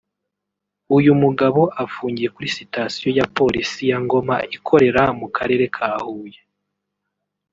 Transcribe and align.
uyu 0.97 1.11
mugabo 1.23 1.61
afungiye 1.83 2.29
kuri 2.35 2.47
sitasiyo 2.57 3.09
ya 3.17 3.25
Polisi 3.37 3.81
ya 3.91 3.97
Ngoma 4.03 4.35
ikorera 4.55 5.03
mu 5.19 5.27
Karere 5.37 5.65
ka 5.75 5.89
Huye 6.05 6.39